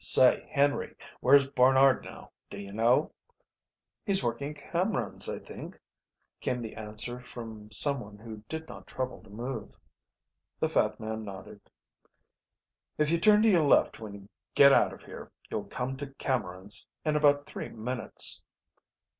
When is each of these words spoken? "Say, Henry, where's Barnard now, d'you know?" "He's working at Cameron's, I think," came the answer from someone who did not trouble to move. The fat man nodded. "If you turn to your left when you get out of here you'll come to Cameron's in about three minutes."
"Say, 0.00 0.48
Henry, 0.50 0.96
where's 1.20 1.46
Barnard 1.48 2.04
now, 2.04 2.32
d'you 2.50 2.72
know?" 2.72 3.12
"He's 4.04 4.24
working 4.24 4.50
at 4.50 4.72
Cameron's, 4.72 5.28
I 5.28 5.38
think," 5.38 5.78
came 6.40 6.60
the 6.60 6.74
answer 6.74 7.20
from 7.20 7.70
someone 7.70 8.18
who 8.18 8.38
did 8.48 8.66
not 8.68 8.88
trouble 8.88 9.22
to 9.22 9.30
move. 9.30 9.76
The 10.58 10.68
fat 10.68 10.98
man 10.98 11.22
nodded. 11.24 11.60
"If 12.98 13.08
you 13.10 13.20
turn 13.20 13.40
to 13.42 13.48
your 13.48 13.62
left 13.62 14.00
when 14.00 14.14
you 14.14 14.28
get 14.56 14.72
out 14.72 14.92
of 14.92 15.04
here 15.04 15.30
you'll 15.48 15.66
come 15.66 15.96
to 15.98 16.12
Cameron's 16.14 16.88
in 17.04 17.14
about 17.14 17.46
three 17.46 17.68
minutes." 17.68 18.42